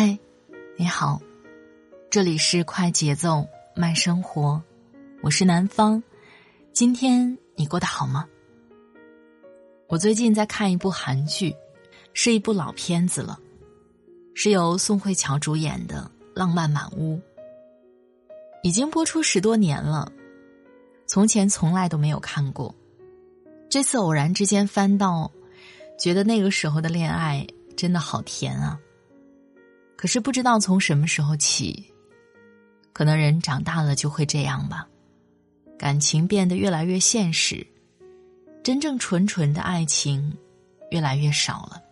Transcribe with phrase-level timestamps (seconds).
[0.00, 0.16] 嗨，
[0.76, 1.20] 你好，
[2.08, 3.44] 这里是快节奏
[3.74, 4.62] 慢生活，
[5.22, 6.00] 我是南方。
[6.72, 8.24] 今天你过得好吗？
[9.88, 11.52] 我最近在看一部韩剧。
[12.12, 13.40] 是一部老片子了，
[14.34, 17.16] 是由宋慧乔主演的《浪漫满屋》，
[18.62, 20.12] 已经播出十多年了，
[21.08, 22.72] 从前从来都没有看过，
[23.68, 25.28] 这次偶然之间翻到，
[25.98, 27.44] 觉得那个时候的恋爱
[27.76, 28.78] 真的好甜啊。
[29.98, 31.92] 可是不知道从什么时候起，
[32.92, 34.88] 可能人长大了就会这样吧，
[35.76, 37.66] 感情变得越来越现实，
[38.62, 40.32] 真正纯纯的爱情
[40.92, 41.82] 越来越少了。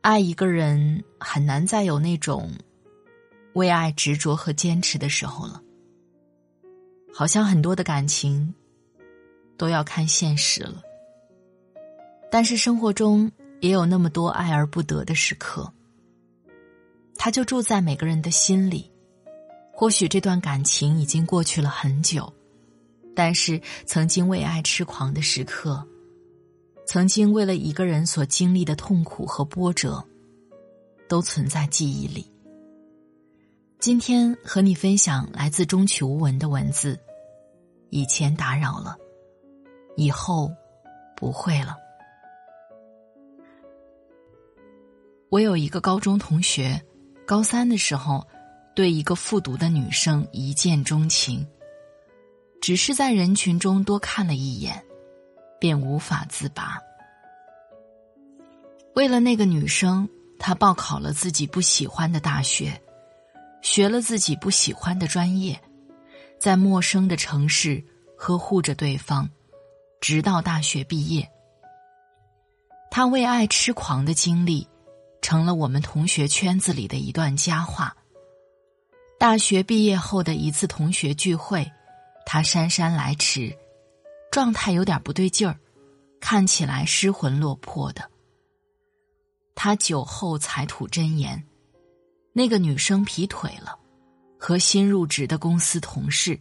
[0.00, 2.50] 爱一个人很难再有那种
[3.52, 5.62] 为爱执着和坚持的时候了，
[7.14, 8.52] 好像很多的感情
[9.56, 10.82] 都要看现实了。
[12.32, 15.72] 但是生活中也有那么多爱而不得的时刻，
[17.16, 18.90] 他就住在每个人的心里。
[19.72, 22.32] 或许这段感情已经过去了很久，
[23.14, 25.84] 但是曾经为爱痴狂的时刻。
[26.86, 30.04] 曾经为了一个人所经历的痛苦和波折，
[31.08, 32.30] 都存在记忆里。
[33.80, 36.98] 今天和你分享来自中曲无闻的文字。
[37.90, 38.96] 以前打扰了，
[39.96, 40.50] 以后
[41.16, 41.76] 不会了。
[45.30, 46.80] 我有一个高中同学，
[47.26, 48.26] 高三的时候
[48.74, 51.46] 对一个复读的女生一见钟情，
[52.60, 54.82] 只是在人群中多看了一眼。
[55.60, 56.78] 便无法自拔。
[58.94, 60.06] 为了那个女生，
[60.38, 62.78] 他报考了自己不喜欢的大学，
[63.62, 65.58] 学了自己不喜欢的专业，
[66.38, 67.82] 在陌生的城市
[68.14, 69.26] 呵护着对方，
[70.02, 71.26] 直到大学毕业。
[72.90, 74.68] 他为爱痴狂的经历，
[75.24, 77.96] 成了我们同学圈子里的一段佳话。
[79.18, 81.72] 大学毕业后的一次同学聚会，
[82.26, 83.56] 他姗姗来迟。
[84.30, 85.58] 状态有点不对劲儿，
[86.20, 88.10] 看起来失魂落魄的。
[89.54, 91.42] 他酒后才吐真言：
[92.34, 93.78] 那个女生劈腿了，
[94.38, 96.38] 和新入职的公司同事。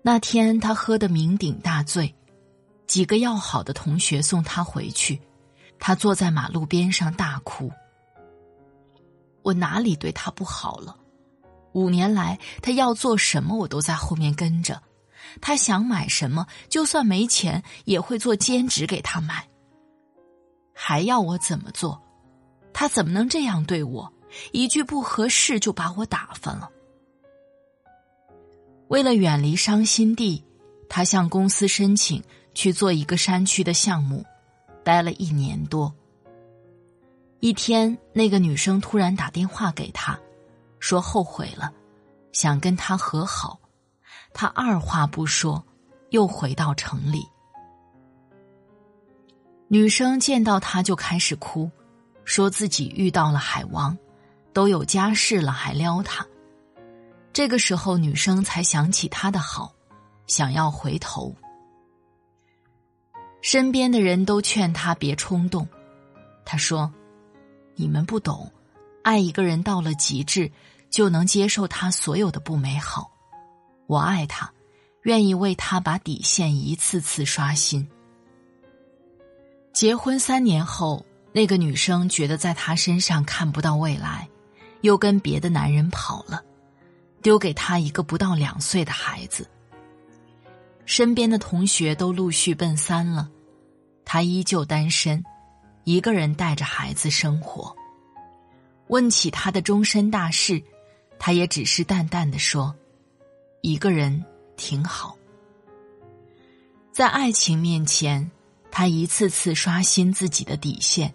[0.00, 2.14] 那天他喝得酩酊大醉，
[2.86, 5.20] 几个要好的同学送他回去，
[5.86, 7.70] 他坐在马路边上大哭。
[9.42, 10.96] 我哪里对他不好了？
[11.74, 14.82] 五年来，他要做什么，我都在后面跟着。
[15.42, 19.46] 他想买什么，就算没钱也会做兼职给他买。
[20.72, 22.02] 还要我怎么做？
[22.72, 24.10] 他怎么能这样对我？
[24.52, 26.70] 一句不合适就把我打发了。
[28.88, 30.42] 为了远离伤心地，
[30.88, 32.24] 他向公司申请
[32.54, 34.24] 去做一个山区的项目，
[34.84, 35.92] 待了一年多。
[37.40, 40.18] 一天，那个女生突然打电话给他，
[40.78, 41.72] 说后悔了，
[42.32, 43.58] 想跟他和好。
[44.32, 45.64] 他二话不说，
[46.10, 47.26] 又回到城里。
[49.68, 51.70] 女生见到他就开始哭，
[52.24, 53.96] 说自己遇到了海王，
[54.52, 56.26] 都有家室了还撩他。
[57.32, 59.74] 这个时候，女生才想起他的好，
[60.26, 61.34] 想要回头。
[63.44, 65.68] 身边的人都劝他别冲动，
[66.46, 66.90] 他说
[67.76, 68.50] ：“你们不懂，
[69.02, 70.50] 爱一个人到了极致，
[70.88, 73.12] 就能接受他所有的不美好。”
[73.86, 74.50] 我爱他，
[75.02, 77.86] 愿意为他把底线一次次刷新。
[79.74, 84.26] 结婚三年后，那个女生觉得在他身上看不到未来，
[84.80, 86.42] 又跟别的男人跑了，
[87.20, 89.46] 丢给他一个不到两岁的孩子。
[90.86, 93.30] 身边的同学都陆续奔三了，
[94.14, 95.24] 他依旧单身，
[95.82, 97.74] 一个人带着孩子生活。
[98.86, 100.62] 问起他的终身大事，
[101.18, 102.72] 他也只是淡淡的说。
[103.60, 104.24] 一个人
[104.56, 105.16] 挺好，
[106.92, 108.30] 在爱情面前，
[108.70, 111.12] 他一次次刷新自己的底线，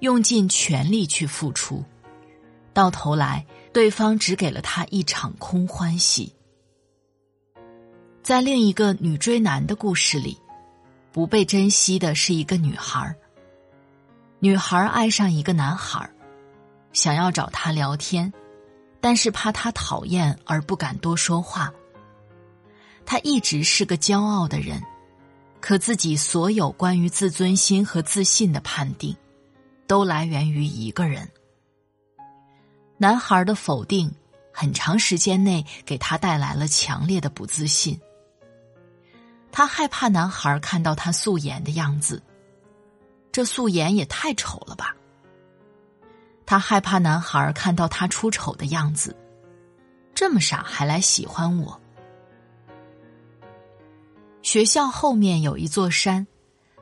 [0.00, 1.82] 用尽全力去付出，
[2.74, 6.34] 到头来对方只给了他一场空欢喜。
[8.22, 10.38] 在另一个女追男的故事里，
[11.16, 13.16] 不被珍惜的是一个女孩。
[14.38, 16.10] 女孩爱上一个男孩，
[16.92, 18.30] 想要找他聊天，
[19.00, 21.72] 但是怕他讨厌而不敢多说话。
[23.06, 24.78] 他一直是个骄傲的人，
[25.58, 29.16] 可自己所有关于自尊心和自信的判定，
[29.86, 31.26] 都来源于一个人。
[32.98, 34.14] 男孩的否定，
[34.52, 37.98] 很长时间内给他带来了强烈的不自信。
[39.56, 42.22] 他害怕男孩看到他素颜的样子，
[43.32, 44.94] 这素颜也太丑了吧。
[46.44, 49.16] 他害怕男孩看到他出丑的样子，
[50.14, 51.80] 这么傻还来喜欢我。
[54.42, 56.26] 学校后面有一座山，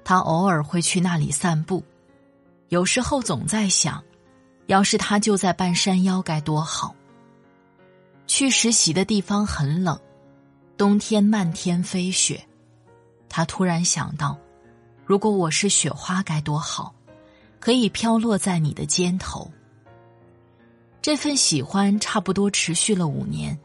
[0.03, 1.81] 他偶尔会去那里散步。
[2.71, 4.03] 有时候总在想，
[4.67, 6.93] 要是他就在半山腰该多好。
[8.27, 9.97] 去实习的地方很冷，
[10.77, 12.45] 冬天漫天飞雪。
[13.37, 14.39] 他突然想到，
[15.05, 16.95] 如果我是雪花该多好，
[17.59, 19.51] 可以飘落在你的肩头。
[21.03, 23.59] 这份喜欢差不多持续了五年，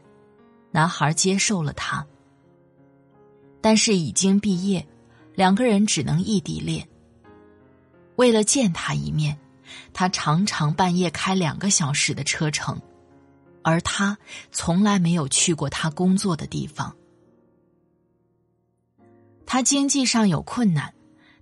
[0.72, 2.04] 男孩接受了他。
[3.60, 4.84] 但是已经毕业，
[5.36, 6.88] 两个人只能异地恋。
[8.16, 9.38] 为了见他一面，
[9.92, 12.76] 他常常半夜开两个小时的车程，
[13.62, 14.18] 而他
[14.50, 16.92] 从来没有去过他工作的地方。
[19.52, 20.94] 他经济上有困难，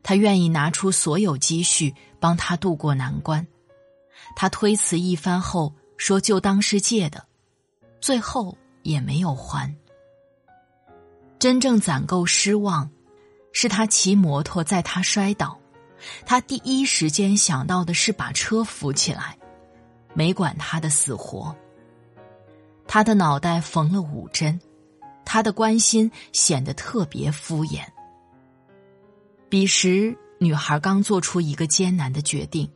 [0.02, 3.46] 他愿意拿出所有积蓄帮他渡过难关。
[4.34, 7.26] 他推辞一番后说就当是借的，
[8.00, 9.76] 最后也没有还。
[11.38, 12.90] 真正攒够失望，
[13.52, 15.60] 是他骑摩托载他摔倒，
[16.24, 19.36] 他第一时间想到的是把车扶起来，
[20.14, 21.54] 没管他的死活。
[22.86, 24.58] 他的脑袋缝了五针，
[25.26, 27.82] 他的关心显得特别敷衍。
[29.48, 32.70] 彼时，女孩刚做出一个艰难的决定，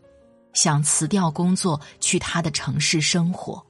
[0.52, 3.64] 想辞掉工作去他的城市生活。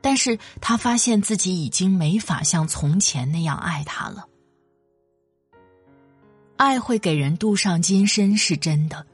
[0.00, 4.26] 但是他发现自己已经没法像从前那样爱他了。
[6.56, 9.06] 爱会给人镀上金身是真的，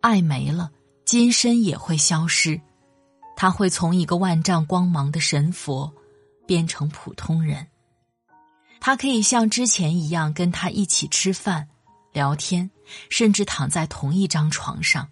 [0.00, 0.70] 爱没了，
[1.04, 2.60] 金身也会消失。
[3.36, 5.92] 他会从一个万丈光芒的神佛，
[6.46, 7.68] 变成普通人。
[8.80, 11.68] 他可以像之前一样跟他一起吃饭、
[12.18, 12.68] 聊天，
[13.08, 15.08] 甚至躺在同一张床上。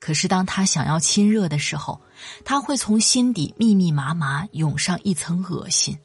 [0.00, 2.00] 可是，当他想要亲热的时候，
[2.44, 5.96] 他会从心底密密麻麻涌上一层恶心。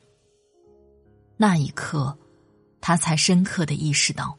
[1.36, 2.16] 那一刻，
[2.80, 4.38] 他才深刻的意识到，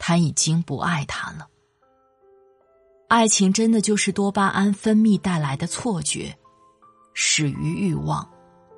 [0.00, 1.46] 他已经不爱他了。
[3.06, 6.36] 爱情真的就是多巴胺分泌带来的错觉，
[7.14, 8.28] 始于欲望，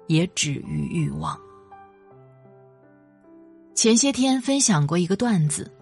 [0.07, 1.41] 也止于欲望。
[3.75, 5.73] 前些天分享过一个段子，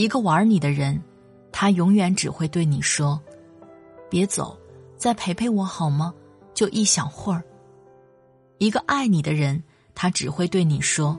[0.00, 0.98] 一个玩你的人。
[1.52, 3.20] 他永远只会对你说
[4.08, 4.58] ：“别走，
[4.96, 6.14] 再陪陪我好吗？
[6.54, 7.42] 就一小会儿。”
[8.56, 9.62] 一个爱你的人，
[9.94, 11.18] 他只会对你说：“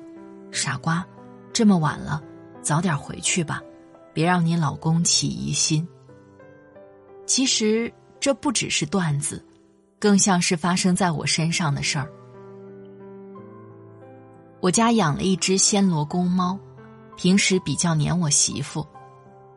[0.51, 1.05] 傻瓜，
[1.53, 2.23] 这么晚了，
[2.63, 3.61] 早点回去吧，
[4.13, 5.87] 别让你老公起疑心。”
[7.27, 9.45] 其实这不只是段子，
[9.99, 12.11] 更像是发生在我身上的事儿。
[14.59, 16.57] 我家养了一只暹罗公猫，
[17.15, 18.85] 平时比较黏我媳妇。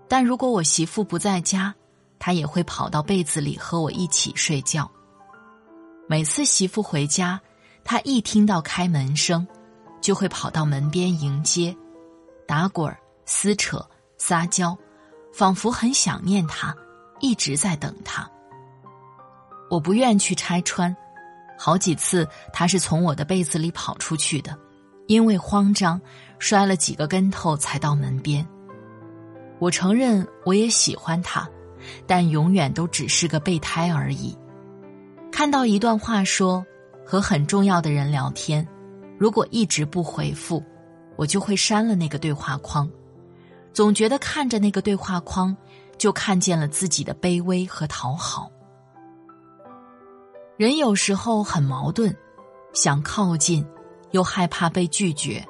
[0.08, 1.74] 但如果我媳妇不在家，
[2.18, 4.90] 他也会跑到被子里和我一起睡觉。
[6.06, 7.40] 每次媳妇回家，
[7.82, 9.46] 他一听到开门声，
[10.00, 11.74] 就会跑到门边迎接，
[12.46, 12.94] 打滚、
[13.24, 13.84] 撕扯、
[14.18, 14.76] 撒娇，
[15.32, 16.76] 仿佛很想念他，
[17.20, 18.30] 一直在等他。
[19.70, 20.94] 我不愿去拆穿，
[21.58, 24.56] 好几次他是从我的被子里跑出去的，
[25.06, 26.00] 因为慌张，
[26.38, 28.46] 摔了几个跟头才到门边。
[29.58, 31.48] 我承认，我也喜欢他，
[32.06, 34.36] 但永远都只是个备胎而已。
[35.30, 36.64] 看到一段话说，
[37.04, 38.66] 和很重要的人聊天，
[39.18, 40.62] 如果一直不回复，
[41.16, 42.88] 我就会删了那个对话框。
[43.72, 45.56] 总觉得看着那个对话框，
[45.98, 48.50] 就看见了自己的卑微和讨好。
[50.56, 52.14] 人有时候很矛盾，
[52.72, 53.66] 想靠近，
[54.14, 55.44] 又害怕被拒绝；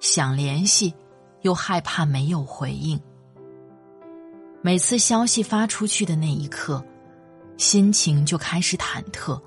[0.00, 0.94] 想联系，
[1.42, 2.98] 又害怕没有回应。
[4.62, 6.82] 每次消息发出去的那一刻，
[7.58, 9.38] 心情就开始忐忑。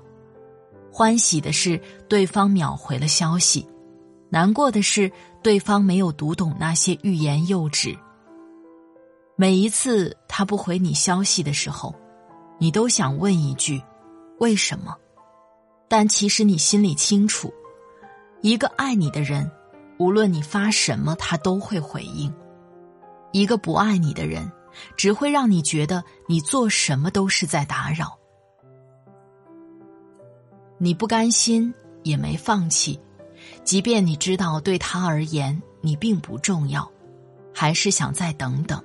[0.92, 3.66] 欢喜的是对方秒回了消息，
[4.30, 5.10] 难过的是
[5.42, 7.98] 对方没有读懂那些欲言又止。
[9.34, 11.92] 每一次他不回你消息的时候，
[12.60, 13.82] 你都想问一句
[14.38, 14.94] ：“为什么？
[15.88, 17.52] 但其实你心里清楚，
[18.44, 19.50] 一个爱你的人，
[19.98, 22.30] 无论你发什么，他都会回应；
[23.32, 24.52] 一个不爱你的人，
[24.98, 28.18] 只会让你觉得你做什么都是在打扰。
[30.76, 31.72] 你不甘心，
[32.02, 33.00] 也没放弃，
[33.64, 36.86] 即便你知道对他而言你并不重要，
[37.54, 38.78] 还是想再等等。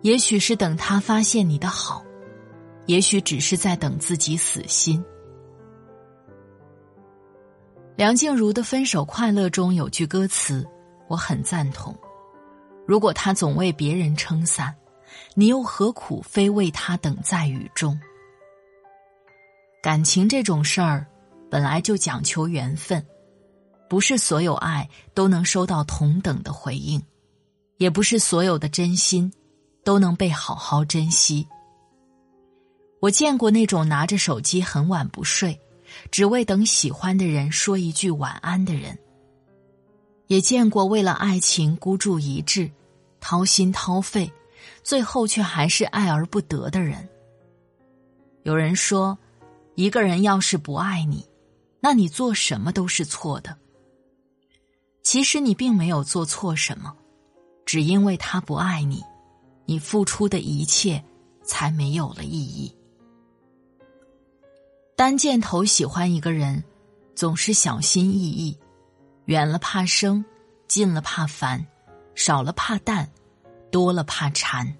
[0.00, 2.02] 也许是等他发现你的好，
[2.86, 5.04] 也许只是在等自己死心。
[7.98, 10.64] 梁静茹的《分手快乐》中有句歌词，
[11.08, 11.92] 我很赞同：
[12.86, 14.72] 如果他总为别人撑伞，
[15.34, 17.98] 你又何苦非为他等在雨中？
[19.82, 21.04] 感情这种事儿，
[21.50, 23.04] 本来就讲求缘分，
[23.88, 27.02] 不是所有爱都能收到同等的回应，
[27.78, 29.28] 也不是所有的真心。
[29.84, 31.48] 都能被好好珍惜。
[33.00, 35.58] 我见过那种拿着手机很晚不睡，
[36.10, 38.94] 只为等喜欢的人说一句晚安的人；
[40.26, 42.70] 也见过为了爱情孤注一掷、
[43.20, 44.32] 掏心掏肺，
[44.82, 47.08] 最后却还是爱而不得的人。
[48.42, 49.18] 有人说，
[49.74, 51.26] 一个人要是不爱你，
[51.80, 53.56] 那你做什么都是错的。
[55.02, 56.94] 其实你并没有做错什么，
[57.64, 59.02] 只因为他不爱你。
[59.64, 61.04] 你付出的一切，
[61.44, 62.74] 才没有了意义。
[64.98, 66.64] 单箭头喜欢一个人，
[67.14, 68.58] 总是小心翼翼，
[69.26, 70.24] 远了怕生，
[70.66, 71.64] 近了怕烦，
[72.16, 73.08] 少了怕淡，
[73.70, 74.76] 多了怕缠。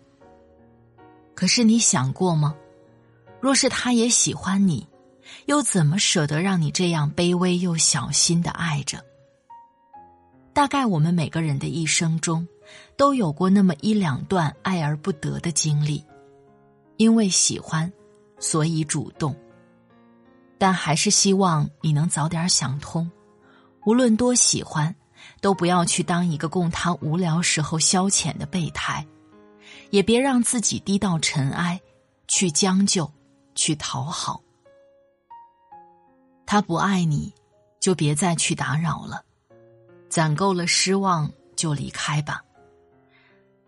[1.36, 2.56] 可是你想过吗？
[3.40, 4.88] 若是他也喜欢你，
[5.46, 9.00] 又怎么舍得让你这样卑微又小心的爱着？
[10.52, 12.44] 大概我们每个人的一生中。
[12.96, 16.04] 都有过那么一两段爱而不得的经历，
[16.96, 17.90] 因为喜欢，
[18.40, 19.34] 所以主动。
[20.58, 23.10] 但还是希望你能早点想通，
[23.86, 24.94] 无论多喜欢，
[25.40, 29.06] 都不要去当一个供他无聊时候消遣的备胎，
[29.90, 31.80] 也别让自己低到尘埃，
[32.26, 33.10] 去将就，
[33.54, 34.42] 去讨好。
[36.44, 37.32] 他不爱你，
[37.78, 39.24] 就别再去打扰了，
[40.08, 42.42] 攒够了失望就离开吧。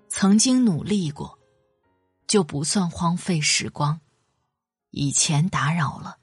[0.08, 1.38] 曾经努力过，
[2.26, 4.00] 就不算荒废时光。
[4.90, 6.16] 以前打扰了，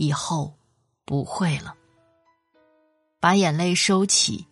[0.00, 0.56] 以后
[1.04, 1.74] 不会了。
[3.20, 4.46] 把眼泪收起，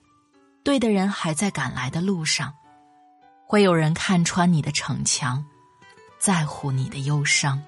[0.62, 2.55] 对的人还在赶来的路上。
[3.47, 5.43] 会有人看穿你的逞强，
[6.19, 7.62] 在乎你的忧伤。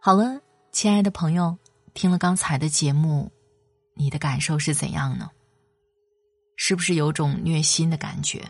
[0.00, 0.40] 好了，
[0.70, 1.58] 亲爱的朋友，
[1.92, 3.28] 听了刚才的节目，
[3.94, 5.28] 你的感受是怎样呢？
[6.54, 8.48] 是不是有种虐心的感觉？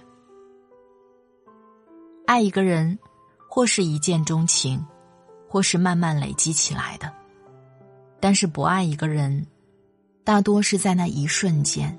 [2.27, 2.99] 爱一个人，
[3.49, 4.85] 或是一见钟情，
[5.49, 7.09] 或是慢慢累积起来的；
[8.21, 9.47] 但是不爱一个人，
[10.25, 11.99] 大多是在那一瞬间。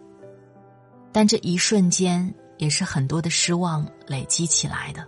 [1.11, 5.03] 但这一瞬间，也是很多的失望累积起来的。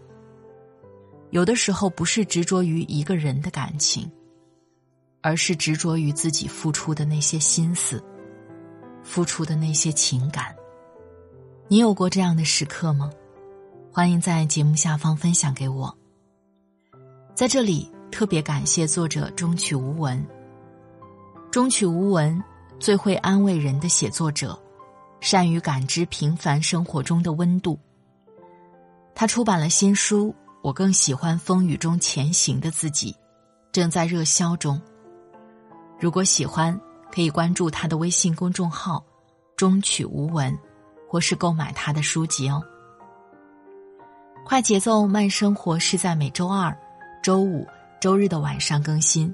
[1.29, 4.11] 有的时候，不是执着于一个人的感情。
[5.21, 8.03] 而是执着于自己付出的那些心思，
[9.03, 10.55] 付出的那些情感。
[11.67, 13.09] 你有过这样的时刻吗？
[13.91, 15.95] 欢迎在节目下方分享给我。
[17.35, 20.25] 在这里特别感谢作者中曲无闻。
[21.51, 22.41] 中曲无闻
[22.79, 24.57] 最会安慰人的写作者，
[25.19, 27.77] 善于感知平凡生活中的温度。
[29.13, 30.29] 他出版了新书
[30.61, 33.11] 《我更喜欢风雨中前行的自己》，
[33.71, 34.81] 正在热销中。
[36.01, 36.75] 如果喜欢，
[37.13, 39.05] 可以关注他的微信公众号
[39.55, 40.51] “中曲无闻”，
[41.07, 42.59] 或是购买他的书籍哦。
[44.43, 46.75] 快节奏慢生活是在每周二、
[47.21, 47.67] 周五、
[48.01, 49.31] 周日的晚上更新。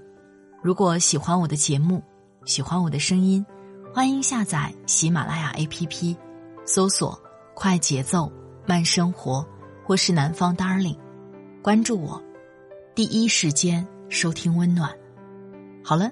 [0.61, 2.03] 如果喜欢我的节目，
[2.43, 3.45] 喜欢我的声音，
[3.93, 6.17] 欢迎下载喜马拉雅 APP，
[6.65, 7.17] 搜索
[7.55, 8.29] “快节奏
[8.65, 9.47] 慢生活”
[9.87, 10.97] 或是“南方 Darling”，
[11.61, 12.21] 关注我，
[12.93, 14.93] 第一时间收听温暖。
[15.81, 16.11] 好了。